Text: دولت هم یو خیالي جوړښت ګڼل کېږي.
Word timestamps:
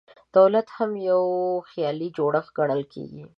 دولت 0.37 0.67
هم 0.77 0.91
یو 1.09 1.21
خیالي 1.69 2.07
جوړښت 2.17 2.51
ګڼل 2.57 2.81
کېږي. 2.93 3.23